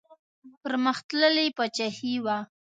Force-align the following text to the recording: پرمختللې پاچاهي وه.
پرمختللې 0.61 1.45
پاچاهي 1.57 2.13
وه. 2.25 2.37